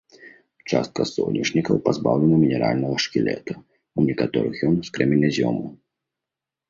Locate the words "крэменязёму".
4.97-5.65